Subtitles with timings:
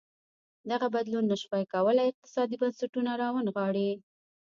[0.69, 3.89] دغه بدلون نه ش وای کولی اقتصادي بنسټونه راونغاړي.